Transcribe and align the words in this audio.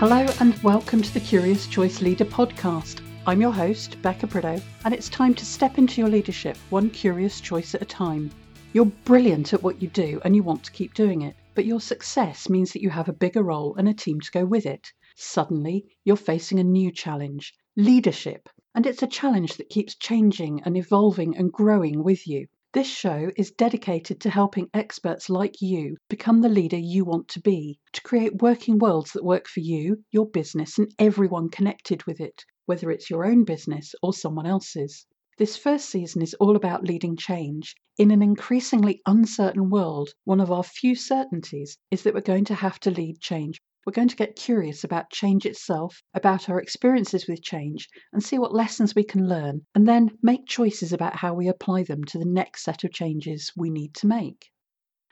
Hello 0.00 0.26
and 0.40 0.54
welcome 0.62 1.02
to 1.02 1.12
the 1.12 1.20
Curious 1.20 1.66
Choice 1.66 2.00
Leader 2.00 2.24
podcast. 2.24 3.02
I'm 3.26 3.42
your 3.42 3.52
host, 3.52 4.00
Bekka 4.00 4.30
Prideaux, 4.30 4.62
and 4.86 4.94
it's 4.94 5.10
time 5.10 5.34
to 5.34 5.44
step 5.44 5.76
into 5.76 6.00
your 6.00 6.08
leadership 6.08 6.56
one 6.70 6.88
curious 6.88 7.38
choice 7.38 7.74
at 7.74 7.82
a 7.82 7.84
time. 7.84 8.30
You're 8.72 8.86
brilliant 8.86 9.52
at 9.52 9.62
what 9.62 9.82
you 9.82 9.88
do 9.88 10.18
and 10.24 10.34
you 10.34 10.42
want 10.42 10.64
to 10.64 10.72
keep 10.72 10.94
doing 10.94 11.20
it, 11.20 11.36
but 11.54 11.66
your 11.66 11.82
success 11.82 12.48
means 12.48 12.72
that 12.72 12.80
you 12.80 12.88
have 12.88 13.10
a 13.10 13.12
bigger 13.12 13.42
role 13.42 13.74
and 13.76 13.90
a 13.90 13.92
team 13.92 14.22
to 14.22 14.30
go 14.30 14.46
with 14.46 14.64
it. 14.64 14.90
Suddenly, 15.16 15.84
you're 16.02 16.16
facing 16.16 16.58
a 16.58 16.64
new 16.64 16.90
challenge 16.90 17.52
leadership, 17.76 18.48
and 18.74 18.86
it's 18.86 19.02
a 19.02 19.06
challenge 19.06 19.58
that 19.58 19.68
keeps 19.68 19.96
changing 19.96 20.62
and 20.64 20.78
evolving 20.78 21.36
and 21.36 21.52
growing 21.52 22.02
with 22.02 22.26
you. 22.26 22.46
This 22.72 22.86
show 22.86 23.32
is 23.36 23.50
dedicated 23.50 24.20
to 24.20 24.30
helping 24.30 24.70
experts 24.72 25.28
like 25.28 25.60
you 25.60 25.96
become 26.08 26.40
the 26.40 26.48
leader 26.48 26.78
you 26.78 27.04
want 27.04 27.26
to 27.30 27.40
be, 27.40 27.80
to 27.92 28.00
create 28.02 28.40
working 28.40 28.78
worlds 28.78 29.10
that 29.12 29.24
work 29.24 29.48
for 29.48 29.58
you, 29.58 30.04
your 30.12 30.24
business, 30.30 30.78
and 30.78 30.94
everyone 30.96 31.48
connected 31.48 32.04
with 32.04 32.20
it, 32.20 32.44
whether 32.66 32.92
it's 32.92 33.10
your 33.10 33.24
own 33.24 33.42
business 33.42 33.92
or 34.04 34.14
someone 34.14 34.46
else's. 34.46 35.04
This 35.36 35.56
first 35.56 35.90
season 35.90 36.22
is 36.22 36.34
all 36.34 36.54
about 36.54 36.84
leading 36.84 37.16
change. 37.16 37.74
In 37.98 38.12
an 38.12 38.22
increasingly 38.22 39.02
uncertain 39.04 39.68
world, 39.68 40.10
one 40.22 40.38
of 40.38 40.52
our 40.52 40.62
few 40.62 40.94
certainties 40.94 41.76
is 41.90 42.04
that 42.04 42.14
we're 42.14 42.20
going 42.20 42.44
to 42.44 42.54
have 42.54 42.78
to 42.80 42.92
lead 42.92 43.18
change 43.18 43.60
we're 43.86 43.92
going 43.92 44.08
to 44.08 44.16
get 44.16 44.36
curious 44.36 44.84
about 44.84 45.10
change 45.10 45.46
itself, 45.46 46.02
about 46.14 46.48
our 46.48 46.60
experiences 46.60 47.26
with 47.26 47.42
change, 47.42 47.88
and 48.12 48.22
see 48.22 48.38
what 48.38 48.54
lessons 48.54 48.94
we 48.94 49.04
can 49.04 49.28
learn, 49.28 49.64
and 49.74 49.88
then 49.88 50.10
make 50.22 50.46
choices 50.46 50.92
about 50.92 51.16
how 51.16 51.34
we 51.34 51.48
apply 51.48 51.82
them 51.84 52.04
to 52.04 52.18
the 52.18 52.24
next 52.24 52.62
set 52.64 52.84
of 52.84 52.92
changes 52.92 53.52
we 53.56 53.70
need 53.70 53.94
to 53.94 54.06
make. 54.06 54.50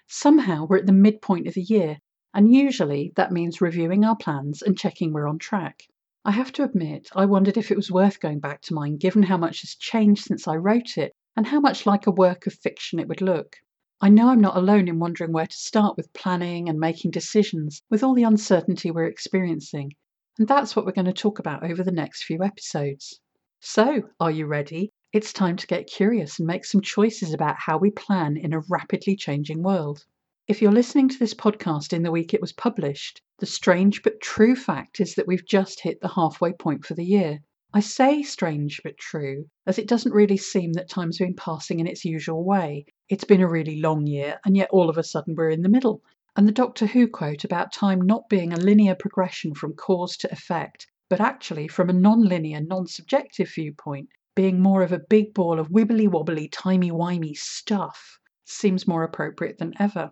Somehow 0.07 0.67
we're 0.67 0.79
at 0.79 0.87
the 0.87 0.93
midpoint 0.93 1.47
of 1.47 1.55
the 1.55 1.63
year, 1.63 1.99
and 2.35 2.55
usually 2.55 3.13
that 3.17 3.33
means 3.33 3.61
reviewing 3.61 4.05
our 4.05 4.17
plans 4.17 4.63
and 4.63 4.79
checking 4.79 5.13
we're 5.13 5.29
on 5.29 5.39
track. 5.39 5.83
I 6.25 6.33
have 6.33 6.53
to 6.53 6.65
admit, 6.65 7.09
I 7.15 7.25
wondered 7.25 7.57
if 7.57 7.71
it 7.71 7.77
was 7.77 7.91
worth 7.91 8.21
going 8.21 8.41
back 8.41 8.61
to 8.63 8.75
mine 8.75 8.99
given 8.99 9.23
how 9.23 9.39
much 9.39 9.63
has 9.63 9.75
changed 9.77 10.25
since 10.25 10.47
I 10.47 10.57
wrote 10.57 10.99
it 10.99 11.13
and 11.37 11.47
how 11.47 11.61
much 11.61 11.87
like 11.87 12.07
a 12.07 12.11
work 12.11 12.47
of 12.47 12.53
fiction 12.53 12.99
it 12.99 13.09
would 13.09 13.23
look. 13.23 13.57
I 14.01 14.11
know 14.11 14.29
I'm 14.29 14.41
not 14.41 14.57
alone 14.57 14.87
in 14.87 15.01
wondering 15.01 15.33
where 15.33 15.49
to 15.49 15.57
start 15.57 15.97
with 15.97 16.13
planning 16.13 16.69
and 16.69 16.79
making 16.79 17.11
decisions 17.11 17.83
with 17.91 18.05
all 18.05 18.15
the 18.15 18.23
uncertainty 18.23 18.93
we're 18.93 19.09
experiencing, 19.09 19.95
and 20.39 20.47
that's 20.47 20.77
what 20.77 20.87
we're 20.87 20.93
going 20.93 21.07
to 21.07 21.13
talk 21.13 21.41
about 21.41 21.69
over 21.69 21.83
the 21.83 21.91
next 21.91 22.23
few 22.23 22.45
episodes. 22.45 23.19
So, 23.59 24.09
are 24.21 24.31
you 24.31 24.47
ready? 24.47 24.93
It's 25.13 25.33
time 25.33 25.57
to 25.57 25.67
get 25.67 25.89
curious 25.89 26.39
and 26.39 26.47
make 26.47 26.65
some 26.65 26.81
choices 26.81 27.33
about 27.33 27.57
how 27.59 27.77
we 27.77 27.91
plan 27.91 28.37
in 28.37 28.53
a 28.53 28.61
rapidly 28.69 29.17
changing 29.17 29.65
world. 29.65 30.05
If 30.47 30.63
you're 30.63 30.71
listening 30.71 31.09
to 31.09 31.19
this 31.19 31.35
podcast 31.35 31.93
in 31.93 32.05
the 32.05 32.13
week 32.13 32.33
it 32.33 32.41
was 32.41 32.53
published, 32.53 33.21
the 33.41 33.47
strange 33.47 34.05
but 34.05 34.21
true 34.21 34.55
fact 34.55 35.01
is 35.01 35.17
that 35.17 35.27
we've 35.27 35.45
just 35.45 35.81
hit 35.81 36.01
the 36.01 36.09
halfway 36.09 36.53
point 36.53 36.85
for 36.85 36.95
the 36.95 37.05
year. 37.05 37.41
I 37.75 37.81
say 37.81 38.23
strange 38.23 38.81
but 38.83 38.97
true, 38.97 39.51
as 39.67 39.79
it 39.79 39.87
doesn't 39.87 40.15
really 40.15 40.39
seem 40.39 40.73
that 40.73 40.89
time's 40.89 41.19
been 41.19 41.35
passing 41.35 41.81
in 41.81 41.87
its 41.87 42.03
usual 42.03 42.43
way. 42.43 42.87
It's 43.11 43.25
been 43.25 43.43
a 43.43 43.49
really 43.49 43.79
long 43.81 44.07
year, 44.07 44.41
and 44.45 44.57
yet 44.57 44.71
all 44.71 44.89
of 44.89 44.97
a 44.97 45.03
sudden 45.03 45.35
we're 45.37 45.51
in 45.51 45.61
the 45.61 45.69
middle. 45.69 46.03
And 46.35 46.49
the 46.49 46.53
Doctor 46.53 46.87
Who 46.87 47.07
quote 47.07 47.45
about 47.45 47.71
time 47.73 48.01
not 48.01 48.29
being 48.31 48.55
a 48.55 48.57
linear 48.57 48.95
progression 48.95 49.55
from 49.55 49.75
cause 49.75 50.17
to 50.17 50.33
effect, 50.33 50.87
but 51.11 51.21
actually 51.21 51.69
from 51.69 51.91
a 51.91 51.93
non 51.93 52.25
linear, 52.25 52.63
non 52.63 52.87
subjective 52.87 53.53
viewpoint, 53.55 54.09
being 54.35 54.61
more 54.61 54.83
of 54.83 54.93
a 54.93 54.99
big 54.99 55.35
ball 55.35 55.61
of 55.61 55.69
wibbly 55.69 56.09
wobbly, 56.09 56.49
timey 56.49 56.91
wimey 56.91 57.37
stuff, 57.37 58.19
seems 58.47 58.89
more 58.89 59.03
appropriate 59.03 59.59
than 59.59 59.75
ever. 59.79 60.11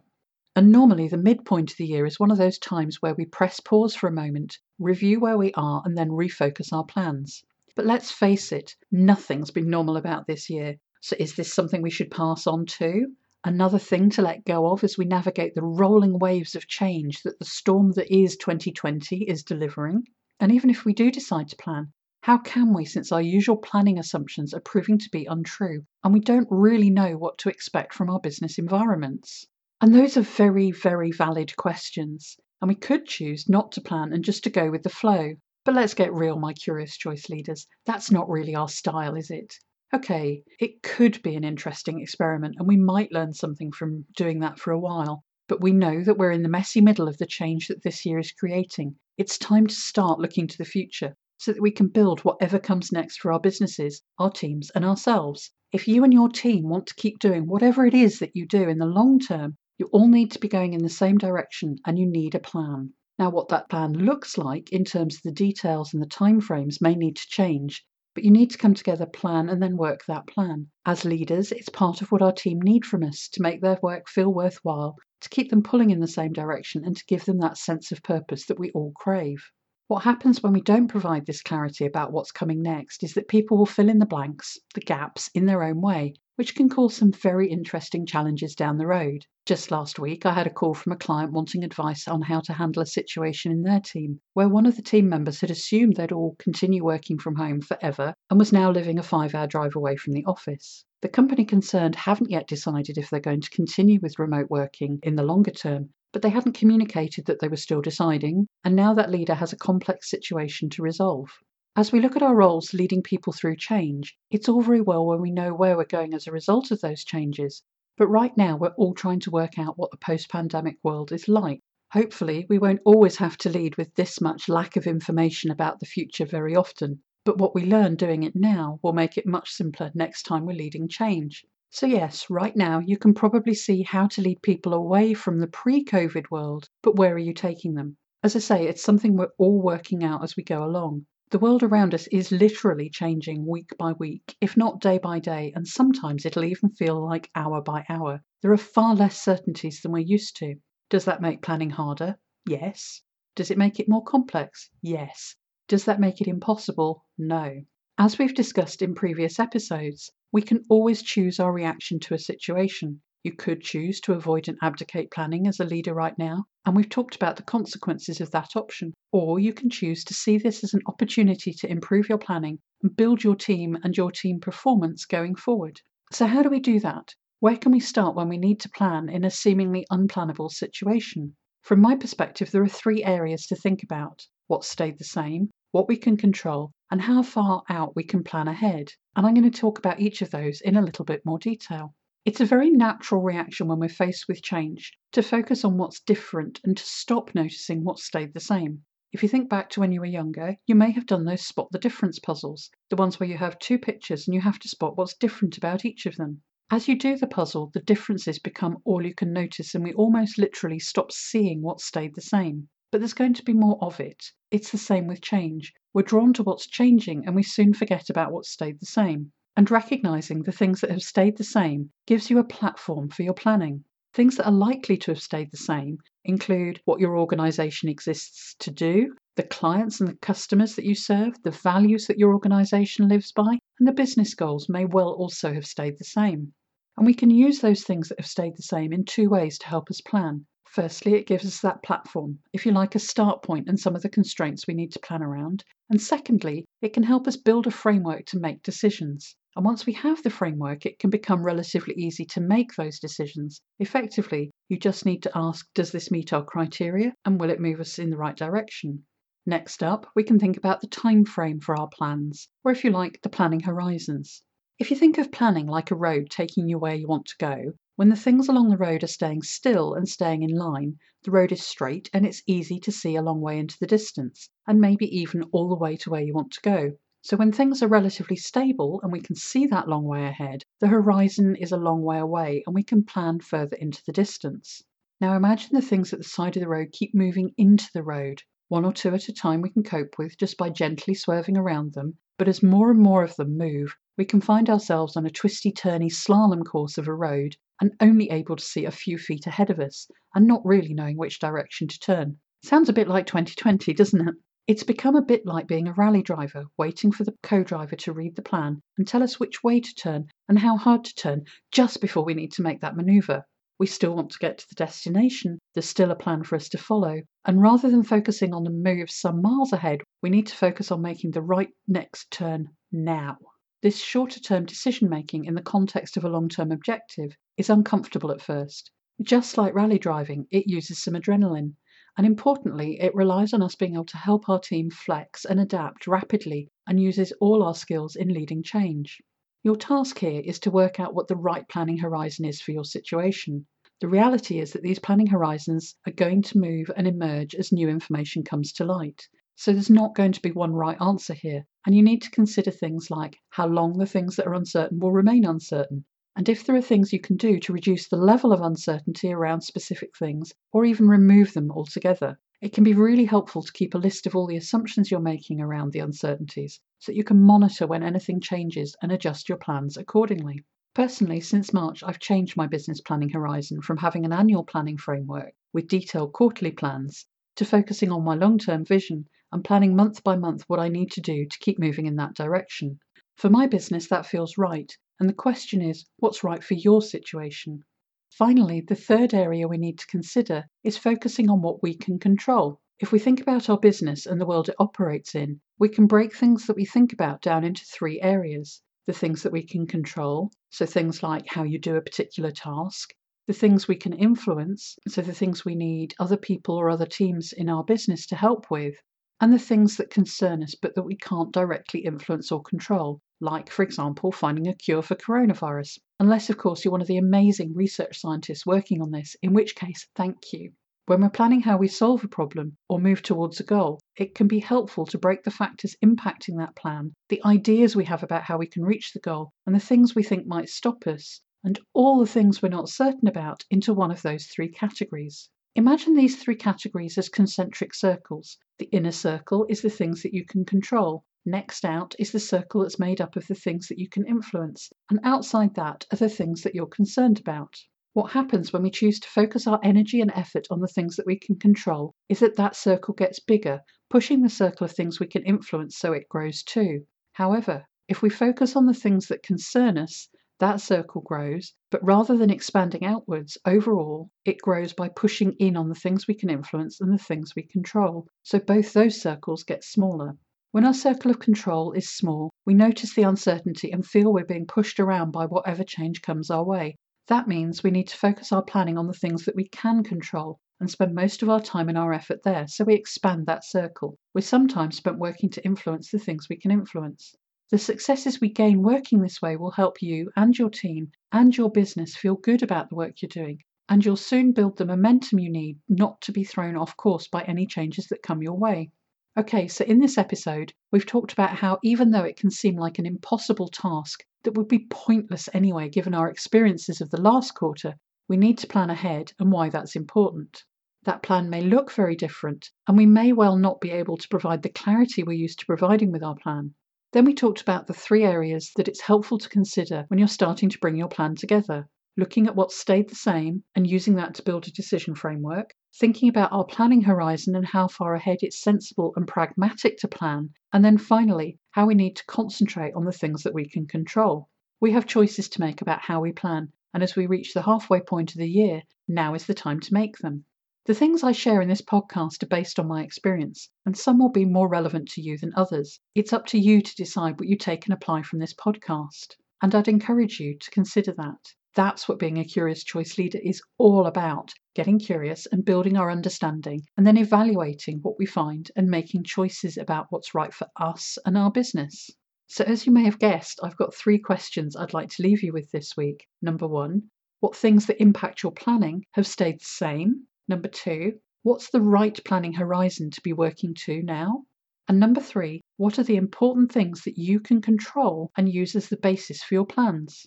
And 0.59 0.73
normally, 0.73 1.07
the 1.07 1.19
midpoint 1.19 1.73
of 1.73 1.77
the 1.77 1.85
year 1.85 2.07
is 2.07 2.19
one 2.19 2.31
of 2.31 2.39
those 2.39 2.57
times 2.57 3.03
where 3.03 3.15
we 3.15 3.27
press 3.27 3.61
pause 3.61 3.95
for 3.95 4.09
a 4.09 4.11
moment, 4.11 4.59
review 4.79 5.21
where 5.21 5.37
we 5.37 5.53
are, 5.53 5.83
and 5.85 5.99
then 5.99 6.09
refocus 6.09 6.73
our 6.73 6.87
plans. 6.87 7.45
But 7.75 7.85
let's 7.85 8.11
face 8.11 8.53
it, 8.53 8.75
nothing's 8.91 9.51
been 9.51 9.69
normal 9.69 9.99
about 9.99 10.27
this 10.27 10.49
year. 10.49 10.77
So, 11.03 11.15
is 11.21 11.35
this 11.35 11.53
something 11.53 11.83
we 11.83 11.91
should 11.91 12.11
pass 12.11 12.47
on 12.47 12.65
to? 12.81 13.15
Another 13.45 13.79
thing 13.79 14.09
to 14.09 14.23
let 14.23 14.47
go 14.47 14.69
of 14.69 14.83
as 14.83 14.97
we 14.97 15.05
navigate 15.05 15.55
the 15.55 15.63
rolling 15.63 16.19
waves 16.19 16.55
of 16.55 16.67
change 16.67 17.23
that 17.25 17.39
the 17.39 17.45
storm 17.45 17.93
that 17.93 18.11
is 18.11 18.39
2020 18.39 19.25
is 19.25 19.45
delivering? 19.45 20.05
And 20.41 20.51
even 20.51 20.71
if 20.71 20.87
we 20.87 20.95
do 20.95 21.11
decide 21.11 21.49
to 21.49 21.57
plan, 21.57 21.93
how 22.23 22.39
can 22.39 22.73
we, 22.73 22.87
since 22.87 23.13
our 23.13 23.21
usual 23.21 23.59
planning 23.59 23.99
assumptions 23.99 24.55
are 24.55 24.61
proving 24.61 24.97
to 25.01 25.11
be 25.11 25.27
untrue 25.27 25.85
and 26.03 26.15
we 26.15 26.21
don't 26.21 26.49
really 26.51 26.89
know 26.89 27.19
what 27.19 27.37
to 27.41 27.51
expect 27.51 27.93
from 27.93 28.09
our 28.09 28.21
business 28.21 28.57
environments? 28.57 29.47
And 29.81 29.95
those 29.95 30.17
are 30.17 30.23
very, 30.23 30.71
very 30.71 31.13
valid 31.13 31.55
questions. 31.57 32.37
And 32.63 32.69
we 32.69 32.75
could 32.75 33.07
choose 33.07 33.49
not 33.49 33.73
to 33.73 33.83
plan 33.83 34.13
and 34.13 34.25
just 34.25 34.43
to 34.45 34.51
go 34.51 34.71
with 34.71 34.83
the 34.83 34.89
flow. 34.89 35.35
But 35.67 35.75
let's 35.75 35.95
get 35.95 36.15
real, 36.15 36.39
my 36.39 36.55
curious 36.55 36.97
choice 36.97 37.29
leaders. 37.29 37.67
That's 37.85 38.11
not 38.11 38.29
really 38.29 38.55
our 38.55 38.69
style, 38.69 39.17
is 39.17 39.31
it? 39.31 39.55
Okay, 39.95 40.43
it 40.59 40.83
could 40.83 41.23
be 41.23 41.35
an 41.35 41.45
interesting 41.45 42.01
experiment, 42.01 42.57
and 42.59 42.67
we 42.67 42.77
might 42.77 43.13
learn 43.13 43.35
something 43.35 43.71
from 43.71 44.07
doing 44.17 44.41
that 44.41 44.59
for 44.59 44.73
a 44.73 44.81
while. 44.81 45.25
But 45.47 45.61
we 45.61 45.73
know 45.73 46.03
that 46.03 46.17
we're 46.17 46.33
in 46.33 46.43
the 46.43 46.49
messy 46.49 46.81
middle 46.81 47.07
of 47.07 47.19
the 47.19 47.27
change 47.27 47.69
that 47.69 47.83
this 47.83 48.07
year 48.07 48.19
is 48.19 48.33
creating. 48.33 48.97
It's 49.19 49.37
time 49.37 49.67
to 49.67 49.75
start 49.75 50.19
looking 50.19 50.49
to 50.49 50.59
the 50.59 50.65
future 50.65 51.15
so 51.37 51.53
that 51.53 51.63
we 51.63 51.71
can 51.71 51.89
build 51.89 52.21
whatever 52.21 52.59
comes 52.59 52.91
next 52.91 53.19
for 53.19 53.31
our 53.31 53.41
businesses, 53.41 54.03
our 54.19 54.31
teams, 54.31 54.71
and 54.71 54.85
ourselves. 54.85 55.53
If 55.71 55.87
you 55.87 56.03
and 56.03 56.13
your 56.13 56.31
team 56.31 56.69
want 56.69 56.87
to 56.87 56.95
keep 56.95 57.19
doing 57.19 57.47
whatever 57.47 57.85
it 57.85 57.95
is 57.95 58.21
that 58.21 58.35
you 58.35 58.47
do 58.47 58.69
in 58.69 58.79
the 58.79 58.87
long 58.87 59.19
term, 59.19 59.59
you 59.79 59.87
all 59.93 60.09
need 60.09 60.31
to 60.31 60.39
be 60.39 60.49
going 60.49 60.73
in 60.73 60.83
the 60.83 60.89
same 60.89 61.19
direction 61.19 61.77
and 61.85 61.99
you 61.99 62.07
need 62.07 62.35
a 62.35 62.41
plan. 62.41 62.93
Now, 63.19 63.31
what 63.31 63.49
that 63.49 63.69
plan 63.69 63.93
looks 63.93 64.39
like 64.39 64.73
in 64.73 64.85
terms 64.85 65.17
of 65.17 65.23
the 65.23 65.33
details 65.33 65.93
and 65.93 66.03
the 66.03 66.07
timeframes 66.07 66.81
may 66.81 66.95
need 66.95 67.17
to 67.17 67.29
change, 67.29 67.85
but 68.15 68.25
you 68.25 68.31
need 68.31 68.51
to 68.51 68.59
come 68.59 68.73
together, 68.73 69.05
plan, 69.05 69.51
and 69.51 69.63
then 69.63 69.77
work 69.77 70.05
that 70.07 70.27
plan. 70.27 70.69
As 70.87 71.05
leaders, 71.05 71.53
it's 71.53 71.69
part 71.69 72.01
of 72.01 72.11
what 72.11 72.23
our 72.23 72.33
team 72.33 72.61
need 72.63 72.87
from 72.87 73.03
us 73.03 73.29
to 73.33 73.43
make 73.43 73.61
their 73.61 73.79
work 73.83 74.09
feel 74.09 74.33
worthwhile, 74.33 74.97
to 75.21 75.29
keep 75.29 75.51
them 75.51 75.63
pulling 75.63 75.91
in 75.91 76.01
the 76.01 76.09
same 76.09 76.33
direction, 76.33 76.85
and 76.85 76.97
to 76.97 77.05
give 77.07 77.27
them 77.27 77.39
that 77.39 77.59
sense 77.59 77.93
of 77.93 78.03
purpose 78.03 78.47
that 78.47 78.59
we 78.59 78.71
all 78.71 78.93
crave. 78.97 79.43
What 79.89 80.05
happens 80.05 80.43
when 80.43 80.53
we 80.53 80.63
don't 80.63 80.89
provide 80.89 81.27
this 81.27 81.43
clarity 81.43 81.87
about 81.87 82.13
what's 82.13 82.33
coming 82.33 82.63
next 82.63 83.05
is 83.05 83.15
that 83.15 83.29
people 83.29 83.57
will 83.57 83.67
fill 83.67 83.89
in 83.89 83.99
the 83.99 84.07
blanks, 84.07 84.59
the 84.75 84.81
gaps, 84.81 85.31
in 85.35 85.47
their 85.47 85.63
own 85.63 85.81
way, 85.81 86.15
which 86.37 86.55
can 86.55 86.69
cause 86.69 86.95
some 86.95 87.11
very 87.11 87.51
interesting 87.51 88.07
challenges 88.07 88.55
down 88.55 88.79
the 88.79 88.87
road. 88.87 89.25
Just 89.47 89.71
last 89.71 89.99
week, 89.99 90.25
I 90.25 90.33
had 90.33 90.47
a 90.47 90.53
call 90.53 90.75
from 90.75 90.93
a 90.93 90.97
client 90.97 91.33
wanting 91.33 91.65
advice 91.65 92.07
on 92.07 92.23
how 92.23 92.41
to 92.41 92.53
handle 92.53 92.83
a 92.83 92.87
situation 92.87 93.53
in 93.53 93.63
their 93.63 93.81
team, 93.81 94.21
where 94.35 94.49
one 94.49 94.67
of 94.67 94.77
the 94.77 94.83
team 94.83 95.09
members 95.09 95.41
had 95.41 95.51
assumed 95.51 95.97
they'd 95.97 96.13
all 96.13 96.37
continue 96.39 96.85
working 96.85 97.19
from 97.19 97.37
home 97.37 97.61
forever 97.61 98.15
and 98.31 98.39
was 98.39 98.53
now 98.53 98.71
living 98.71 98.99
a 98.99 99.03
five 99.03 99.35
hour 99.35 99.47
drive 99.47 99.77
away 99.77 99.97
from 99.97 100.13
the 100.13 100.25
office. 100.27 100.85
The 101.03 101.09
company 101.09 101.45
concerned 101.45 101.95
haven't 101.95 102.31
yet 102.31 102.49
decided 102.49 102.99
if 102.99 103.11
they're 103.11 103.21
going 103.21 103.41
to 103.43 103.51
continue 103.51 104.01
with 104.03 104.19
remote 104.19 104.51
working 104.51 104.99
in 105.03 105.17
the 105.17 105.23
longer 105.23 105.51
term, 105.51 105.91
but 106.13 106.23
they 106.23 106.31
hadn't 106.31 106.55
communicated 106.55 107.27
that 107.27 107.41
they 107.41 107.49
were 107.49 107.57
still 107.57 107.83
deciding, 107.83 108.49
and 108.65 108.75
now 108.75 108.95
that 108.95 109.11
leader 109.11 109.35
has 109.35 109.53
a 109.53 109.57
complex 109.57 110.11
situation 110.11 110.71
to 110.71 110.83
resolve. 110.83 111.29
As 111.79 111.93
we 111.93 112.01
look 112.01 112.17
at 112.17 112.23
our 112.23 112.35
roles 112.35 112.73
leading 112.73 113.03
people 113.03 113.35
through 113.35 113.57
change, 113.57 114.17
it's 114.31 114.49
all 114.49 114.63
very 114.63 114.81
well 114.81 115.05
when 115.05 115.21
we 115.21 115.31
know 115.31 115.53
where 115.53 115.77
we're 115.77 115.85
going 115.85 116.15
as 116.15 116.27
a 116.27 116.33
result 116.33 116.71
of 116.71 116.81
those 116.81 117.05
changes, 117.05 117.63
but 117.99 118.09
right 118.09 118.35
now 118.35 118.57
we're 118.57 118.73
all 118.79 118.95
trying 118.95 119.21
to 119.21 119.31
work 119.31 119.59
out 119.59 119.77
what 119.77 119.91
the 119.91 119.99
post 119.99 120.31
pandemic 120.31 120.79
world 120.83 121.13
is 121.13 121.29
like. 121.29 121.61
Hopefully, 121.93 122.47
we 122.49 122.57
won't 122.57 122.81
always 122.87 123.17
have 123.17 123.37
to 123.37 123.51
lead 123.51 123.77
with 123.77 123.95
this 123.95 124.23
much 124.23 124.49
lack 124.49 124.77
of 124.77 124.87
information 124.87 125.51
about 125.51 125.79
the 125.79 125.85
future 125.85 126.25
very 126.25 126.57
often, 126.57 127.03
but 127.27 127.37
what 127.37 127.55
we 127.55 127.67
learn 127.67 127.95
doing 127.95 128.23
it 128.23 128.35
now 128.35 128.81
will 128.83 128.95
make 128.95 129.19
it 129.19 129.27
much 129.27 129.51
simpler 129.51 129.91
next 129.95 130.23
time 130.23 130.47
we're 130.47 130.57
leading 130.57 130.89
change. 130.89 131.45
So, 131.69 131.85
yes, 131.85 132.31
right 132.31 132.57
now 132.57 132.79
you 132.79 132.97
can 132.97 133.13
probably 133.13 133.53
see 133.53 133.83
how 133.83 134.07
to 134.07 134.23
lead 134.23 134.41
people 134.41 134.73
away 134.73 135.13
from 135.13 135.41
the 135.41 135.47
pre 135.47 135.85
COVID 135.85 136.31
world, 136.31 136.71
but 136.83 136.97
where 136.97 137.13
are 137.13 137.19
you 137.19 137.35
taking 137.35 137.75
them? 137.75 137.99
As 138.23 138.35
I 138.35 138.39
say, 138.39 138.67
it's 138.67 138.83
something 138.83 139.15
we're 139.15 139.29
all 139.37 139.61
working 139.61 140.03
out 140.05 140.25
as 140.25 140.39
we 140.39 140.43
go 140.43 140.65
along. 140.65 141.05
The 141.31 141.41
world 141.41 141.65
around 141.65 141.93
us 141.93 142.07
is 142.13 142.31
literally 142.31 142.89
changing 142.89 143.47
week 143.47 143.77
by 143.77 143.95
week, 143.95 144.37
if 144.41 144.57
not 144.57 144.81
day 144.81 144.99
by 144.99 145.19
day, 145.19 145.53
and 145.57 145.67
sometimes 145.67 146.25
it'll 146.25 146.45
even 146.45 146.71
feel 146.71 147.05
like 147.05 147.33
hour 147.35 147.61
by 147.61 147.85
hour. 147.89 148.23
There 148.43 148.53
are 148.53 148.57
far 148.57 148.95
less 148.95 149.21
certainties 149.21 149.81
than 149.81 149.91
we're 149.91 149.99
used 149.99 150.37
to. 150.37 150.55
Does 150.89 151.05
that 151.07 151.21
make 151.21 151.43
planning 151.43 151.71
harder? 151.71 152.17
Yes. 152.49 153.03
Does 153.35 153.51
it 153.51 153.59
make 153.59 153.81
it 153.81 153.89
more 153.89 154.05
complex? 154.05 154.71
Yes. 154.83 155.35
Does 155.67 155.85
that 155.87 155.99
make 155.99 156.21
it 156.21 156.29
impossible? 156.29 157.05
No. 157.19 157.65
As 157.99 158.21
we've 158.21 158.35
discussed 158.35 158.81
in 158.81 158.95
previous 158.95 159.41
episodes, 159.41 160.13
we 160.31 160.43
can 160.43 160.63
always 160.69 161.03
choose 161.03 161.41
our 161.41 161.53
reaction 161.53 161.99
to 162.01 162.15
a 162.15 162.21
situation. 162.21 163.03
You 163.27 163.33
could 163.33 163.61
choose 163.61 164.01
to 164.03 164.13
avoid 164.13 164.47
and 164.47 164.57
abdicate 164.63 165.11
planning 165.11 165.49
as 165.49 165.59
a 165.59 165.65
leader 165.65 165.93
right 165.93 166.17
now, 166.17 166.45
and 166.65 166.77
we've 166.77 166.89
talked 166.89 167.17
about 167.17 167.35
the 167.35 167.43
consequences 167.43 168.21
of 168.21 168.31
that 168.31 168.55
option. 168.55 168.95
Or 169.11 169.41
you 169.41 169.53
can 169.53 169.69
choose 169.69 170.05
to 170.05 170.15
see 170.15 170.39
this 170.39 170.63
as 170.63 170.75
an 170.75 170.83
opportunity 170.87 171.53
to 171.55 171.69
improve 171.69 172.09
your 172.09 172.19
planning 172.19 172.61
and 172.85 172.95
build 172.95 173.25
your 173.25 173.35
team 173.35 173.77
and 173.83 173.97
your 173.97 174.13
team 174.13 174.39
performance 174.39 175.05
going 175.07 175.35
forward. 175.35 175.81
So, 176.13 176.27
how 176.27 176.45
do 176.45 176.49
we 176.49 176.61
do 176.61 176.79
that? 176.79 177.17
Where 177.41 177.57
can 177.57 177.73
we 177.73 177.81
start 177.81 178.15
when 178.15 178.29
we 178.29 178.39
need 178.39 178.61
to 178.61 178.71
plan 178.71 179.09
in 179.09 179.25
a 179.25 179.31
seemingly 179.31 179.85
unplannable 179.91 180.53
situation? 180.53 181.35
From 181.63 181.81
my 181.81 181.97
perspective, 181.97 182.53
there 182.53 182.63
are 182.63 182.69
three 182.69 183.03
areas 183.03 183.45
to 183.49 183.57
think 183.57 183.83
about. 183.83 184.25
what 184.47 184.63
stayed 184.63 184.99
the 184.99 185.05
same, 185.05 185.51
what 185.73 185.89
we 185.89 185.97
can 185.97 186.17
control, 186.17 186.71
and 186.93 187.03
how 187.03 187.25
far 187.25 187.65
out 187.69 187.97
we 187.97 188.05
can 188.05 188.23
plan 188.23 188.47
ahead. 188.47 188.93
And 189.17 189.27
I'm 189.27 189.35
going 189.35 189.51
to 189.51 189.61
talk 189.61 189.81
about 189.81 189.99
each 189.99 190.23
of 190.23 190.31
those 190.31 190.61
in 190.61 190.77
a 190.77 190.81
little 190.81 191.05
bit 191.05 191.23
more 191.27 191.41
detail. 191.41 191.93
It's 192.27 192.41
a 192.41 192.45
very 192.45 192.71
natural 192.71 193.23
reaction 193.23 193.69
when 193.69 193.79
we're 193.79 193.89
faced 193.89 194.27
with 194.27 194.43
change 194.43 194.93
to 195.13 195.23
focus 195.23 195.65
on 195.65 195.79
what's 195.79 196.01
different 196.01 196.61
and 196.65 196.77
to 196.77 196.83
stop 196.83 197.33
noticing 197.37 197.85
what 197.85 198.01
stayed 198.01 198.35
the 198.35 198.41
same. 198.41 198.83
If 199.13 199.23
you 199.23 199.29
think 199.29 199.49
back 199.49 199.71
to 199.71 199.81
when 199.81 199.93
you 199.93 200.01
were 200.01 200.07
younger, 200.07 200.57
you 200.67 200.75
may 200.75 200.91
have 200.91 201.07
done 201.07 201.25
those 201.25 201.47
spot 201.47 201.69
the 201.71 201.79
difference 201.79 202.19
puzzles, 202.19 202.69
the 202.91 202.97
ones 202.97 203.21
where 203.21 203.29
you 203.29 203.37
have 203.37 203.61
two 203.61 203.79
pictures 203.79 204.27
and 204.27 204.35
you 204.35 204.41
have 204.41 204.59
to 204.59 204.69
spot 204.69 204.97
what's 204.97 205.15
different 205.15 205.57
about 205.57 205.85
each 205.85 206.05
of 206.05 206.17
them. 206.17 206.43
As 206.69 206.89
you 206.89 206.99
do 206.99 207.17
the 207.17 207.29
puzzle, 207.29 207.71
the 207.73 207.81
differences 207.81 208.41
become 208.41 208.79
all 208.85 209.07
you 209.07 209.15
can 209.15 209.33
notice, 209.33 209.73
and 209.77 209.85
we 209.85 209.93
almost 209.93 210.37
literally 210.37 210.81
stop 210.81 211.13
seeing 211.13 211.63
what 211.63 211.81
stayed 211.81 212.17
the 212.17 212.21
same. 212.21 212.69
But 212.91 213.03
there's 213.03 213.15
going 213.15 213.35
to 213.35 213.45
be 213.45 213.53
more 213.53 213.79
of 213.81 214.01
it. 214.01 214.33
It's 214.51 214.73
the 214.73 214.79
same 214.79 215.07
with 215.07 215.23
change. 215.23 215.73
We're 215.95 216.03
drawn 216.03 216.33
to 216.33 216.43
what's 216.43 216.67
changing, 216.67 217.25
and 217.25 217.37
we 217.37 217.45
soon 217.45 217.73
forget 217.73 218.11
about 218.11 218.33
what 218.33 218.47
stayed 218.47 218.81
the 218.81 218.87
same. 218.87 219.31
And 219.59 219.71
recognizing 219.71 220.43
the 220.43 220.53
things 220.53 220.83
that 220.83 220.91
have 220.91 221.01
stayed 221.01 221.39
the 221.39 221.43
same 221.45 221.91
gives 222.07 222.29
you 222.29 222.39
a 222.39 222.45
platform 222.45 223.09
for 223.09 223.23
your 223.23 223.33
planning. 223.33 223.85
Things 224.13 224.37
that 224.37 224.47
are 224.47 224.53
likely 224.53 224.99
to 224.99 225.13
have 225.13 225.23
stayed 225.23 225.51
the 225.51 225.57
same 225.57 225.97
include 226.27 226.83
what 226.85 227.01
your 227.01 227.19
organization 227.19 227.89
exists 227.89 228.55
to 228.59 228.71
do, 228.71 229.15
the 229.35 229.43
clients 229.43 229.99
and 229.99 230.11
the 230.11 230.17
customers 230.17 230.77
that 230.77 230.85
you 230.85 230.95
serve, 230.95 231.43
the 231.43 231.51
values 231.51 232.07
that 232.07 232.19
your 232.19 232.35
organization 232.35 233.09
lives 233.09 233.33
by, 233.33 233.59
and 233.79 233.89
the 233.89 233.93
business 233.93 234.35
goals 234.35 234.69
may 234.69 234.85
well 234.85 235.11
also 235.11 235.55
have 235.55 235.67
stayed 235.67 235.97
the 235.99 236.05
same. 236.05 236.53
And 236.99 237.07
we 237.07 237.15
can 237.15 237.31
use 237.31 237.61
those 237.61 237.83
things 237.83 238.11
that 238.11 238.21
have 238.21 238.27
stayed 238.27 238.57
the 238.57 238.63
same 238.63 238.93
in 238.93 239.05
two 239.07 239.31
ways 239.31 239.59
to 239.61 239.67
help 239.67 239.91
us 239.91 240.03
plan. 240.03 240.45
Firstly, 240.67 241.15
it 241.15 241.27
gives 241.27 241.47
us 241.47 241.61
that 241.63 241.83
platform, 241.83 242.41
if 242.53 242.67
you 242.67 242.73
like, 242.73 242.95
a 242.95 242.99
start 242.99 243.43
point 243.43 243.69
and 243.69 243.81
some 243.81 243.97
of 243.97 244.03
the 244.03 244.11
constraints 244.11 244.67
we 244.67 244.75
need 244.75 244.93
to 244.93 245.01
plan 245.01 245.23
around. 245.23 245.65
And 245.89 245.99
secondly, 245.99 246.67
it 246.83 246.93
can 246.93 247.05
help 247.05 247.27
us 247.27 247.39
build 247.39 247.67
a 247.67 247.71
framework 247.71 248.27
to 248.27 248.39
make 248.39 248.63
decisions. 248.63 249.35
And 249.57 249.65
once 249.65 249.87
we 249.87 249.95
have 249.95 250.23
the 250.23 250.29
framework, 250.29 250.85
it 250.85 250.99
can 250.99 251.09
become 251.09 251.43
relatively 251.43 251.95
easy 251.95 252.27
to 252.27 252.43
make 252.43 252.75
those 252.75 252.99
decisions. 252.99 253.63
Effectively, 253.79 254.51
you 254.69 254.79
just 254.79 255.07
need 255.07 255.23
to 255.23 255.33
ask 255.35 255.67
Does 255.73 255.93
this 255.93 256.11
meet 256.11 256.35
our 256.35 256.45
criteria 256.45 257.15
and 257.25 257.41
will 257.41 257.49
it 257.49 257.59
move 257.59 257.81
us 257.81 257.99
in 257.99 258.11
the 258.11 258.19
right 258.19 258.37
direction? 258.37 259.07
Next 259.47 259.83
up, 259.83 260.07
we 260.15 260.25
can 260.25 260.39
think 260.39 260.59
about 260.59 260.83
the 260.83 260.89
time 260.89 261.25
frame 261.25 261.61
for 261.61 261.75
our 261.75 261.89
plans, 261.89 262.51
or 262.65 262.71
if 262.71 262.85
you 262.85 262.91
like, 262.91 263.23
the 263.23 263.31
planning 263.31 263.61
horizons. 263.61 264.43
If 264.79 264.91
you 264.91 264.97
think 264.99 265.17
of 265.17 265.33
planning 265.33 265.67
like 265.67 265.91
a 265.91 265.97
road 265.97 266.29
taking 266.29 266.69
you 266.69 266.79
where 266.79 266.95
you 266.95 267.09
want 267.09 267.25
to 267.25 267.37
go, 267.39 267.73
when 267.95 268.11
the 268.11 268.15
things 268.15 268.51
along 268.51 268.69
the 268.69 268.77
road 268.77 269.03
are 269.05 269.07
staying 269.07 269.41
still 269.41 269.95
and 269.95 270.07
staying 270.07 270.43
in 270.43 270.55
line, 270.55 270.99
the 271.25 271.31
road 271.31 271.51
is 271.51 271.63
straight 271.63 272.11
and 272.13 272.27
it's 272.27 272.43
easy 272.47 272.79
to 272.81 272.93
see 272.93 273.17
a 273.17 273.23
long 273.23 273.41
way 273.41 273.59
into 273.59 273.79
the 273.81 273.87
distance, 273.87 274.51
and 274.67 274.83
maybe 274.83 275.07
even 275.17 275.45
all 275.45 275.71
the 275.71 275.77
way 275.77 275.97
to 275.97 276.11
where 276.11 276.21
you 276.21 276.35
want 276.35 276.51
to 276.51 276.61
go. 276.61 276.99
So 277.27 277.37
when 277.37 277.51
things 277.51 277.83
are 277.83 277.89
relatively 277.89 278.37
stable 278.37 279.01
and 279.03 279.11
we 279.11 279.21
can 279.21 279.35
see 279.35 279.67
that 279.67 279.89
long 279.89 280.05
way 280.05 280.27
ahead, 280.27 280.63
the 280.79 280.87
horizon 280.87 281.57
is 281.57 281.73
a 281.73 281.77
long 281.77 282.03
way 282.03 282.21
away 282.21 282.63
and 282.65 282.73
we 282.73 282.85
can 282.85 283.03
plan 283.03 283.41
further 283.41 283.75
into 283.75 284.01
the 284.07 284.13
distance. 284.13 284.85
Now 285.21 285.35
imagine 285.35 285.71
the 285.73 285.83
things 285.83 286.13
at 286.13 286.21
the 286.21 286.25
side 286.25 286.57
of 286.57 286.61
the 286.61 286.69
road 286.69 286.93
keep 286.93 287.17
moving 287.17 287.53
into 287.59 287.91
the 287.93 288.05
road. 288.05 288.43
One 288.69 288.85
or 288.85 288.93
two 288.93 289.13
at 289.13 289.27
a 289.27 289.33
time 289.33 289.61
we 289.61 289.71
can 289.71 289.83
cope 289.83 290.21
with 290.21 290.39
just 290.39 290.57
by 290.57 290.71
gently 290.71 291.15
swerving 291.15 291.57
around 291.57 291.95
them, 291.95 292.17
but 292.39 292.47
as 292.47 292.63
more 292.63 292.93
and 292.93 293.01
more 293.01 293.25
of 293.25 293.35
them 293.35 293.59
move, 293.59 293.97
we 294.17 294.25
can 294.25 294.41
find 294.41 294.71
ourselves 294.71 295.17
on 295.17 295.27
a 295.27 295.31
twisty 295.31 295.73
turny 295.73 296.13
slalom 296.13 296.63
course 296.65 296.97
of 296.97 297.09
a 297.09 297.13
road 297.13 297.57
and 297.81 297.91
only 298.01 298.31
able 298.31 298.55
to 298.55 298.65
see 298.65 298.85
a 298.85 298.93
few 298.93 299.19
feet 299.19 299.49
ahead 299.49 299.71
of 299.71 299.81
us 299.81 300.09
and 300.37 300.47
not 300.47 300.65
really 300.65 300.95
knowing 300.95 301.17
which 301.17 301.41
direction 301.41 301.89
to 301.89 301.99
turn. 301.99 302.39
Sounds 302.63 302.89
a 302.89 302.93
bit 302.93 303.09
like 303.09 303.27
2020, 303.27 303.95
doesn't 303.95 304.29
it? 304.29 304.35
It's 304.69 304.83
become 304.83 305.15
a 305.15 305.23
bit 305.23 305.47
like 305.47 305.69
being 305.69 305.87
a 305.87 305.93
rally 305.93 306.23
driver, 306.23 306.65
waiting 306.77 307.13
for 307.13 307.23
the 307.23 307.37
co 307.41 307.63
driver 307.63 307.95
to 307.95 308.13
read 308.13 308.35
the 308.35 308.43
plan 308.43 308.83
and 308.99 309.07
tell 309.07 309.23
us 309.23 309.39
which 309.39 309.63
way 309.63 309.79
to 309.79 309.95
turn 309.95 310.27
and 310.49 310.59
how 310.59 310.77
hard 310.77 311.05
to 311.05 311.15
turn 311.15 311.45
just 311.71 312.01
before 312.01 312.25
we 312.25 312.35
need 312.35 312.51
to 312.55 312.63
make 312.63 312.81
that 312.81 312.97
manoeuvre. 312.97 313.45
We 313.79 313.87
still 313.87 314.17
want 314.17 314.33
to 314.33 314.41
get 314.41 314.59
to 314.59 314.69
the 314.69 314.75
destination, 314.75 315.61
there's 315.75 315.89
still 315.89 316.11
a 316.11 316.17
plan 316.17 316.43
for 316.43 316.57
us 316.57 316.69
to 316.71 316.79
follow, 316.79 317.23
and 317.45 317.63
rather 317.63 317.89
than 317.89 318.03
focusing 318.03 318.53
on 318.53 318.65
the 318.65 318.71
move 318.71 319.09
some 319.09 319.41
miles 319.41 319.73
ahead, 319.73 320.01
we 320.21 320.31
need 320.31 320.49
to 320.49 320.57
focus 320.57 320.91
on 320.91 321.01
making 321.01 321.31
the 321.31 321.43
right 321.43 321.71
next 321.87 322.33
turn 322.33 322.71
now. 322.91 323.39
This 323.83 324.03
shorter 324.03 324.41
term 324.41 324.67
decision 324.67 325.09
making 325.09 325.45
in 325.45 325.55
the 325.55 325.63
context 325.63 326.17
of 326.17 326.25
a 326.25 326.29
long 326.29 326.49
term 326.49 326.73
objective 326.73 327.37
is 327.57 327.71
uncomfortable 327.71 328.33
at 328.33 328.43
first. 328.43 328.91
Just 329.23 329.57
like 329.57 329.75
rally 329.75 330.01
driving, 330.01 330.49
it 330.51 330.67
uses 330.67 331.01
some 331.01 331.15
adrenaline. 331.15 331.75
And 332.17 332.27
importantly, 332.27 332.99
it 333.01 333.15
relies 333.15 333.53
on 333.53 333.63
us 333.63 333.75
being 333.75 333.95
able 333.95 334.07
to 334.07 334.17
help 334.17 334.49
our 334.49 334.59
team 334.59 334.91
flex 334.91 335.45
and 335.45 335.61
adapt 335.61 336.07
rapidly 336.07 336.71
and 336.87 336.99
uses 336.99 337.33
all 337.41 337.63
our 337.63 337.75
skills 337.75 338.17
in 338.17 338.33
leading 338.33 338.63
change. 338.63 339.21
Your 339.63 339.77
task 339.77 340.19
here 340.19 340.41
is 340.45 340.59
to 340.61 340.71
work 340.71 340.99
out 340.99 341.15
what 341.15 341.29
the 341.29 341.37
right 341.37 341.69
planning 341.69 341.99
horizon 341.99 342.45
is 342.45 342.61
for 342.61 342.73
your 342.73 342.85
situation. 342.85 343.67
The 344.01 344.09
reality 344.09 344.61
is 344.61 344.73
that 344.73 344.83
these 344.83 344.99
planning 344.99 345.27
horizons 345.27 345.95
are 346.07 346.13
going 346.13 346.43
to 346.43 346.59
move 346.59 346.91
and 346.97 347.07
emerge 347.07 347.55
as 347.55 347.73
new 347.73 347.89
information 347.89 348.45
comes 348.45 348.73
to 348.75 348.85
light. 348.85 349.27
So 349.57 349.73
there's 349.73 349.91
not 349.91 350.15
going 350.15 350.33
to 350.33 350.43
be 350.43 350.53
one 350.53 350.73
right 350.73 351.01
answer 351.01 351.35
here, 351.35 351.67
and 351.87 351.95
you 351.95 352.03
need 352.03 352.23
to 352.23 352.31
consider 352.31 352.71
things 352.71 353.11
like 353.11 353.39
how 353.51 353.67
long 353.67 353.97
the 353.99 354.07
things 354.07 354.37
that 354.37 354.47
are 354.47 354.55
uncertain 354.55 355.01
will 355.01 355.13
remain 355.13 355.45
uncertain, 355.45 356.05
and 356.37 356.51
if 356.51 356.65
there 356.65 356.77
are 356.77 356.83
things 356.83 357.15
you 357.15 357.19
can 357.19 357.37
do 357.37 357.59
to 357.59 357.73
reduce 357.73 358.09
the 358.09 358.17
level 358.17 358.53
of 358.53 358.61
uncertainty 358.61 359.33
around 359.33 359.63
specific 359.63 360.15
things, 360.19 360.53
or 360.71 360.85
even 360.85 361.09
remove 361.09 361.55
them 361.55 361.71
altogether. 361.71 362.39
It 362.61 362.75
can 362.75 362.85
be 362.85 362.93
really 362.93 363.25
helpful 363.25 363.63
to 363.63 363.73
keep 363.73 363.95
a 363.95 363.99
list 363.99 364.27
of 364.27 364.37
all 364.37 364.47
the 364.47 364.57
assumptions 364.57 365.11
you're 365.11 365.21
making 365.21 365.63
around 365.63 365.93
the 365.93 366.01
uncertainties 366.01 366.79
so 366.99 367.11
that 367.11 367.17
you 367.17 367.25
can 367.25 367.41
monitor 367.41 367.87
when 367.87 368.03
anything 368.03 368.41
changes 368.41 368.95
and 369.01 369.11
adjust 369.13 369.49
your 369.49 369.57
plans 369.57 369.97
accordingly. 369.97 370.63
Personally, 370.95 371.41
since 371.41 371.73
March, 371.73 372.03
I've 372.03 372.19
changed 372.19 372.57
my 372.57 372.67
business 372.67 373.01
planning 373.01 373.31
horizon 373.31 373.81
from 373.81 373.97
having 373.97 374.27
an 374.27 374.33
annual 374.33 374.65
planning 374.65 374.99
framework 374.99 375.55
with 375.73 375.89
detailed 375.89 376.35
quarterly 376.35 376.73
plans 376.73 377.27
to 377.57 377.65
focusing 377.65 378.13
on 378.13 378.25
my 378.25 378.35
long 378.35 378.59
term 378.59 378.85
vision 378.85 379.27
and 379.53 379.65
planning 379.65 379.97
month 379.97 380.23
by 380.23 380.37
month 380.37 380.65
what 380.67 380.81
I 380.81 380.89
need 380.89 381.13
to 381.13 381.23
do 381.23 381.47
to 381.47 381.59
keep 381.61 381.79
moving 381.79 382.05
in 382.05 382.17
that 382.17 382.35
direction. 382.35 383.01
For 383.37 383.49
my 383.49 383.67
business, 383.67 384.09
that 384.09 384.27
feels 384.27 384.59
right, 384.59 384.95
and 385.19 385.29
the 385.29 385.35
question 385.35 385.83
is 385.83 386.05
what's 386.19 386.45
right 386.45 386.63
for 386.63 386.75
your 386.75 387.01
situation? 387.01 387.85
Finally, 388.31 388.83
the 388.83 388.95
third 388.95 389.33
area 389.33 389.67
we 389.67 389.79
need 389.79 389.99
to 389.99 390.07
consider 390.07 390.65
is 390.85 390.99
focusing 390.99 391.49
on 391.49 391.63
what 391.63 391.83
we 391.83 391.95
can 391.95 392.19
control. 392.19 392.81
If 392.99 393.13
we 393.13 393.19
think 393.19 393.41
about 393.41 393.69
our 393.71 393.79
business 393.79 394.27
and 394.27 394.41
the 394.41 394.47
world 394.47 394.69
it 394.69 394.77
operates 394.79 395.35
in, 395.35 395.61
we 395.79 395.89
can 395.89 396.07
break 396.07 396.35
things 396.35 396.67
that 396.67 396.77
we 396.77 396.85
think 396.85 397.13
about 397.13 397.43
down 397.43 397.65
into 397.65 397.85
three 397.85 398.21
areas 398.21 398.83
the 399.07 399.13
things 399.13 399.43
that 399.45 399.53
we 399.53 399.63
can 399.63 399.87
control, 399.87 400.51
so 400.71 400.85
things 400.85 401.23
like 401.23 401.47
how 401.47 401.63
you 401.63 401.79
do 401.79 401.97
a 401.97 402.03
particular 402.03 402.51
task, 402.51 403.15
the 403.47 403.53
things 403.53 403.87
we 403.87 403.97
can 403.97 404.13
influence, 404.13 404.99
so 405.07 405.23
the 405.23 405.33
things 405.33 405.65
we 405.65 405.77
need 405.77 406.13
other 406.19 406.37
people 406.37 406.75
or 406.75 406.91
other 406.91 407.07
teams 407.07 407.53
in 407.53 407.69
our 407.69 407.85
business 407.85 408.27
to 408.27 408.37
help 408.37 408.71
with, 408.71 408.97
and 409.41 409.53
the 409.53 409.59
things 409.59 409.97
that 409.97 410.11
concern 410.11 410.63
us 410.63 410.75
but 410.75 410.95
that 410.95 411.05
we 411.05 411.17
can't 411.17 411.53
directly 411.53 412.01
influence 412.01 412.51
or 412.51 412.63
control, 412.63 413.21
like, 413.41 413.71
for 413.71 413.83
example, 413.83 414.33
finding 414.33 414.67
a 414.67 414.75
cure 414.75 415.03
for 415.03 415.15
coronavirus. 415.15 415.99
Unless, 416.19 416.49
of 416.49 416.57
course, 416.57 416.85
you're 416.85 416.93
one 416.93 417.03
of 417.03 417.07
the 417.07 417.19
amazing 417.19 417.75
research 417.75 418.19
scientists 418.19 418.65
working 418.65 419.03
on 419.03 419.11
this, 419.11 419.37
in 419.43 419.53
which 419.53 419.75
case, 419.75 420.09
thank 420.15 420.53
you. 420.53 420.73
When 421.07 421.21
we're 421.21 421.31
planning 421.31 421.61
how 421.61 421.77
we 421.77 421.87
solve 421.87 422.25
a 422.25 422.29
problem 422.29 422.77
or 422.89 422.99
move 422.99 423.23
towards 423.23 423.61
a 423.61 423.65
goal, 423.65 424.01
it 424.17 424.35
can 424.35 424.49
be 424.49 424.59
helpful 424.59 425.07
to 425.07 425.19
break 425.19 425.45
the 425.45 425.53
factors 425.53 425.95
impacting 426.05 426.59
that 426.59 426.75
plan, 426.75 427.15
the 427.29 427.41
ideas 427.45 427.95
we 427.95 428.07
have 428.07 428.25
about 428.25 428.43
how 428.43 428.59
we 428.59 428.67
can 428.67 428.85
reach 428.85 429.13
the 429.13 429.21
goal, 429.21 429.53
and 429.67 429.75
the 429.77 429.81
things 429.81 430.17
we 430.17 430.25
think 430.25 430.47
might 430.47 430.69
stop 430.69 431.07
us, 431.07 431.41
and 431.63 431.79
all 431.95 432.19
the 432.19 432.27
things 432.27 432.61
we're 432.61 432.71
not 432.71 432.89
certain 432.89 433.29
about 433.29 433.65
into 433.71 433.95
one 433.95 434.11
of 434.11 434.23
those 434.23 434.47
three 434.47 434.69
categories. 434.69 435.49
Imagine 435.77 436.15
these 436.15 436.43
three 436.43 436.57
categories 436.57 437.19
as 437.19 437.29
concentric 437.29 437.95
circles. 437.95 438.57
The 438.79 438.91
inner 438.93 439.13
circle 439.13 439.65
is 439.71 439.81
the 439.81 439.89
things 439.89 440.23
that 440.23 440.35
you 440.35 440.45
can 440.45 440.67
control. 440.67 441.25
Next 441.47 441.85
out 441.85 442.15
is 442.19 442.33
the 442.33 442.39
circle 442.39 442.83
that's 442.83 442.99
made 442.99 443.23
up 443.23 443.35
of 443.35 443.47
the 443.47 443.55
things 443.55 443.89
that 443.89 443.99
you 443.99 444.07
can 444.07 444.27
influence, 444.27 444.93
and 445.09 445.19
outside 445.23 445.75
that 445.77 446.05
are 446.13 446.17
the 446.17 446.29
things 446.29 446.63
that 446.63 446.75
you're 446.75 446.87
concerned 446.87 447.41
about. 447.41 447.75
What 448.13 448.33
happens 448.33 448.73
when 448.73 448.83
we 448.83 448.91
choose 448.91 449.19
to 449.21 449.29
focus 449.29 449.67
our 449.67 449.81
energy 449.83 450.21
and 450.21 450.31
effort 450.35 450.67
on 450.71 450.81
the 450.81 450.89
things 450.89 451.17
that 451.17 451.25
we 451.25 451.39
can 451.39 451.57
control 451.57 452.15
is 452.29 452.41
that 452.41 452.57
that 452.57 452.77
circle 452.77 453.15
gets 453.15 453.41
bigger, 453.41 453.81
pushing 454.11 454.43
the 454.43 454.51
circle 454.51 454.85
of 454.85 454.93
things 454.93 455.21
we 455.21 455.27
can 455.27 455.45
influence 455.45 455.97
so 455.97 456.13
it 456.13 456.29
grows 456.29 456.63
too. 456.63 457.07
However, 457.33 457.87
if 458.09 458.21
we 458.21 458.29
focus 458.29 458.77
on 458.77 458.85
the 458.85 458.93
things 458.93 459.29
that 459.29 459.43
concern 459.43 459.97
us, 459.97 460.29
that 460.59 460.81
circle 460.81 461.21
grows, 461.21 461.73
but 461.91 462.05
rather 462.05 462.37
than 462.37 462.51
expanding 462.51 463.05
outwards, 463.05 463.59
overall, 463.67 464.31
it 464.45 464.59
grows 464.61 464.93
by 464.93 465.09
pushing 465.09 465.53
in 465.59 465.77
on 465.77 465.89
the 465.89 465.95
things 465.95 466.27
we 466.27 466.35
can 466.35 466.51
influence 466.51 467.01
and 467.01 467.13
the 467.13 467.23
things 467.23 467.55
we 467.55 467.63
control. 467.63 468.27
So 468.43 468.59
both 468.59 468.93
those 468.93 469.21
circles 469.21 469.65
get 469.65 469.85
smaller. 469.85 470.37
When 470.73 470.85
our 470.85 470.95
circle 470.95 471.31
of 471.31 471.39
control 471.39 471.93
is 471.93 472.09
small, 472.09 472.51
we 472.65 472.75
notice 472.75 473.15
the 473.15 473.23
uncertainty 473.23 473.91
and 473.93 474.07
feel 474.07 474.33
we're 474.33 474.45
being 474.45 474.67
pushed 474.67 475.01
around 475.01 475.31
by 475.31 475.47
whatever 475.47 475.85
change 475.85 476.23
comes 476.23 476.51
our 476.51 476.65
way. 476.65 476.97
That 477.29 477.49
means 477.49 477.83
we 477.83 477.91
need 477.91 478.09
to 478.09 478.17
focus 478.17 478.53
our 478.53 478.63
planning 478.63 478.99
on 478.99 479.07
the 479.07 479.13
things 479.13 479.45
that 479.45 479.57
we 479.57 479.69
can 479.69 480.05
control, 480.05 480.59
and 480.79 480.91
spend 480.91 481.15
most 481.15 481.43
of 481.43 481.49
our 481.49 481.61
time 481.61 481.89
and 481.89 481.97
our 481.97 482.13
effort 482.13 482.43
there, 482.45 482.69
so 482.69 482.85
we 482.85 482.95
expand 482.95 483.47
that 483.47 483.65
circle. 483.65 484.17
We're 484.35 484.43
sometimes 484.43 484.97
spent 484.97 485.19
working 485.19 485.51
to 485.51 485.65
influence 485.65 486.11
the 486.11 486.19
things 486.19 486.49
we 486.49 486.57
can 486.57 486.71
influence. 486.71 487.35
The 487.69 487.79
successes 487.79 488.41
we 488.41 488.49
gain 488.49 488.81
working 488.81 489.21
this 489.21 489.43
way 489.43 489.57
will 489.57 489.73
help 489.73 490.01
you 490.01 490.31
and 490.37 490.57
your 490.57 490.71
team 490.71 491.11
and 491.33 491.57
your 491.57 491.69
business 491.69 492.15
feel 492.15 492.37
good 492.37 492.63
about 492.63 492.89
the 492.89 492.95
work 492.95 493.21
you're 493.21 493.29
doing, 493.29 493.65
and 493.89 494.05
you'll 494.05 494.15
soon 494.15 494.53
build 494.53 494.79
the 494.79 494.87
momentum 494.87 495.41
you 495.41 495.51
need 495.51 495.81
not 495.89 496.21
to 496.21 496.31
be 496.31 496.45
thrown 496.45 496.77
off 496.77 496.97
course 496.97 497.27
by 497.27 497.43
any 497.43 497.67
changes 497.67 498.07
that 498.07 498.23
come 498.23 498.41
your 498.41 498.57
way. 498.57 498.93
Okay, 499.37 499.67
so 499.67 499.85
in 499.85 499.99
this 499.99 500.17
episode, 500.17 500.73
we've 500.93 501.07
talked 501.07 501.33
about 501.33 501.57
how 501.57 501.81
even 501.83 502.13
though 502.13 502.23
it 502.23 502.37
can 502.37 502.53
seem 502.53 502.77
like 502.77 503.01
an 503.01 503.07
impossible 503.07 503.67
task 503.67 504.25
that 504.45 504.55
would 504.55 504.69
be 504.69 504.87
pointless 504.89 505.49
anyway 505.53 505.89
given 505.89 506.15
our 506.15 506.31
experiences 506.31 507.01
of 507.01 507.11
the 507.11 507.21
last 507.21 507.57
quarter, 507.57 507.97
we 508.29 508.37
need 508.37 508.59
to 508.59 508.69
plan 508.69 508.91
ahead 508.91 509.33
and 509.41 509.51
why 509.51 509.71
that's 509.71 509.97
important. 509.97 510.63
That 511.03 511.25
plan 511.25 511.51
may 511.51 511.63
look 511.63 511.91
very 511.91 512.15
different, 512.15 512.71
and 512.87 512.97
we 512.97 513.07
may 513.07 513.33
well 513.33 513.57
not 513.57 513.81
be 513.81 513.91
able 513.91 514.19
to 514.19 514.29
provide 514.29 514.63
the 514.63 514.69
clarity 514.69 515.25
we're 515.25 515.33
used 515.33 515.59
to 515.59 515.67
providing 515.67 516.13
with 516.13 516.23
our 516.23 516.37
plan. 516.37 516.73
Then 517.17 517.25
we 517.25 517.33
talked 517.33 517.63
about 517.63 517.87
the 517.87 517.95
three 517.95 518.25
areas 518.25 518.73
that 518.77 518.89
it's 518.89 519.01
helpful 519.01 519.39
to 519.39 519.49
consider 519.49 520.05
when 520.09 520.19
you're 520.19 520.29
starting 520.29 520.69
to 520.69 520.79
bring 520.79 520.97
your 520.97 521.09
plan 521.09 521.35
together 521.35 521.89
looking 522.15 522.47
at 522.47 522.55
what 522.55 522.71
stayed 522.71 523.09
the 523.09 523.15
same 523.15 523.65
and 523.75 523.87
using 523.87 524.17
that 524.17 524.35
to 524.35 524.43
build 524.43 524.69
a 524.69 524.71
decision 524.71 525.15
framework, 525.15 525.73
thinking 525.99 526.29
about 526.29 526.53
our 526.53 526.67
planning 526.67 527.01
horizon 527.01 527.57
and 527.57 527.65
how 527.65 527.89
far 527.89 528.15
ahead 528.15 528.41
it's 528.43 528.61
sensible 528.61 529.15
and 529.17 529.27
pragmatic 529.27 529.97
to 529.97 530.09
plan, 530.09 530.51
and 530.75 530.85
then 530.85 530.99
finally, 530.99 531.59
how 531.71 531.87
we 531.87 531.95
need 531.95 532.17
to 532.17 532.27
concentrate 532.27 532.93
on 532.93 533.07
the 533.07 533.13
things 533.13 533.43
that 533.45 533.55
we 533.55 533.67
can 533.67 533.87
control. 533.87 534.51
We 534.79 534.93
have 534.93 535.07
choices 535.07 535.49
to 535.49 535.61
make 535.61 535.81
about 535.81 536.03
how 536.03 536.21
we 536.21 536.33
plan, 536.33 536.71
and 536.93 537.03
as 537.03 537.17
we 537.17 537.27
reach 537.27 537.55
the 537.55 537.63
halfway 537.63 538.03
point 538.03 538.33
of 538.33 538.41
the 538.41 538.51
year, 538.51 538.83
now 539.09 539.33
is 539.33 539.47
the 539.47 539.55
time 539.55 539.81
to 539.81 539.95
make 539.95 540.19
them. 540.19 540.45
The 540.87 540.95
things 540.95 541.25
I 541.25 541.33
share 541.33 541.61
in 541.61 541.69
this 541.69 541.83
podcast 541.83 542.45
are 542.45 542.47
based 542.47 542.79
on 542.79 542.87
my 542.87 543.03
experience, 543.03 543.71
and 543.85 543.99
some 543.99 544.21
will 544.21 544.29
be 544.29 544.45
more 544.45 544.69
relevant 544.69 545.09
to 545.09 545.21
you 545.21 545.37
than 545.37 545.53
others. 545.57 545.99
It's 546.15 546.33
up 546.33 546.47
to 546.47 546.61
you 546.61 546.81
to 546.81 546.95
decide 546.95 547.41
what 547.41 547.49
you 547.49 547.57
take 547.57 547.87
and 547.87 547.93
apply 547.93 548.23
from 548.23 548.39
this 548.39 548.55
podcast, 548.55 549.35
and 549.61 549.75
I'd 549.75 549.89
encourage 549.89 550.39
you 550.39 550.57
to 550.57 550.71
consider 550.71 551.13
that. 551.15 551.55
That's 551.75 552.09
what 552.09 552.21
being 552.21 552.39
a 552.39 552.45
curious 552.45 552.85
choice 552.85 553.19
leader 553.19 553.41
is 553.43 553.61
all 553.79 554.07
about 554.07 554.55
getting 554.77 555.01
curious 555.01 555.47
and 555.47 555.65
building 555.65 555.97
our 555.97 556.09
understanding, 556.09 556.83
and 556.97 557.05
then 557.05 557.17
evaluating 557.17 557.99
what 558.03 558.17
we 558.17 558.25
find 558.25 558.71
and 558.77 558.89
making 558.89 559.25
choices 559.25 559.77
about 559.77 560.07
what's 560.11 560.37
right 560.37 560.55
for 560.55 560.69
us 560.77 561.19
and 561.27 561.37
our 561.37 561.51
business. 561.51 562.11
So, 562.47 562.63
as 562.63 562.87
you 562.87 562.93
may 562.93 563.03
have 563.03 563.19
guessed, 563.19 563.59
I've 563.61 563.77
got 563.77 563.93
three 563.93 564.21
questions 564.21 564.77
I'd 564.77 564.95
like 564.95 565.11
to 565.17 565.25
leave 565.25 565.43
you 565.43 565.53
with 565.53 565.69
this 565.73 565.97
week. 565.97 566.29
Number 566.41 566.69
one, 566.69 567.11
what 567.41 567.57
things 567.57 567.87
that 567.87 568.01
impact 568.01 568.45
your 568.45 568.53
planning 568.53 569.05
have 569.15 569.27
stayed 569.27 569.59
the 569.59 569.65
same? 569.65 570.29
Number 570.49 570.69
two, 570.69 571.21
what's 571.43 571.71
the 571.71 571.81
right 571.81 572.19
planning 572.25 572.53
horizon 572.53 573.11
to 573.11 573.21
be 573.21 573.33
working 573.33 573.75
to 573.87 574.03
now? 574.03 574.45
And 574.89 575.01
number 575.01 575.21
three, 575.21 575.63
what 575.77 575.99
are 575.99 576.05
the 576.05 576.17
important 576.17 576.71
things 576.71 577.03
that 577.03 577.19
you 577.19 577.41
can 577.41 577.61
control 577.61 578.31
and 578.37 578.49
use 578.49 578.77
as 578.77 578.89
the 578.89 578.97
basis 578.97 579.43
for 579.43 579.55
your 579.55 579.67
plans? 579.67 580.25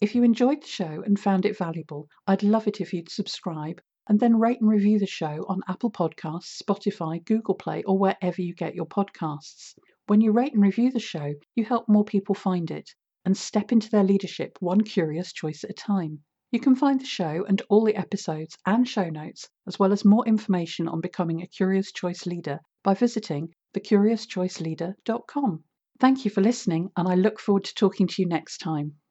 If 0.00 0.14
you 0.14 0.22
enjoyed 0.22 0.62
the 0.62 0.68
show 0.68 1.02
and 1.04 1.18
found 1.18 1.46
it 1.46 1.58
valuable, 1.58 2.08
I'd 2.26 2.42
love 2.42 2.68
it 2.68 2.80
if 2.80 2.92
you'd 2.92 3.10
subscribe 3.10 3.80
and 4.08 4.20
then 4.20 4.38
rate 4.38 4.60
and 4.60 4.70
review 4.70 5.00
the 5.00 5.06
show 5.06 5.44
on 5.48 5.62
Apple 5.66 5.90
Podcasts, 5.90 6.62
Spotify, 6.62 7.24
Google 7.24 7.56
Play, 7.56 7.82
or 7.82 7.98
wherever 7.98 8.40
you 8.40 8.54
get 8.54 8.76
your 8.76 8.86
podcasts. 8.86 9.76
When 10.06 10.20
you 10.20 10.30
rate 10.30 10.52
and 10.52 10.62
review 10.62 10.92
the 10.92 11.00
show, 11.00 11.34
you 11.56 11.64
help 11.64 11.88
more 11.88 12.04
people 12.04 12.36
find 12.36 12.70
it 12.70 12.94
and 13.24 13.36
step 13.36 13.72
into 13.72 13.90
their 13.90 14.04
leadership 14.04 14.56
one 14.60 14.82
curious 14.82 15.32
choice 15.32 15.64
at 15.64 15.70
a 15.70 15.74
time. 15.74 16.22
You 16.52 16.60
can 16.60 16.76
find 16.76 17.00
the 17.00 17.06
show 17.06 17.44
and 17.48 17.60
all 17.68 17.84
the 17.84 17.96
episodes 17.96 18.56
and 18.66 18.86
show 18.86 19.08
notes, 19.08 19.48
as 19.66 19.78
well 19.78 19.92
as 19.92 20.04
more 20.04 20.26
information 20.26 20.86
on 20.86 21.00
becoming 21.00 21.42
a 21.42 21.46
Curious 21.46 21.90
Choice 21.92 22.26
leader 22.26 22.60
by 22.84 22.94
visiting 22.94 23.54
thecuriouschoiceleader.com. 23.74 25.64
Thank 25.98 26.24
you 26.24 26.30
for 26.30 26.42
listening, 26.42 26.90
and 26.96 27.08
I 27.08 27.14
look 27.14 27.40
forward 27.40 27.64
to 27.64 27.74
talking 27.74 28.06
to 28.06 28.22
you 28.22 28.28
next 28.28 28.58
time. 28.58 28.96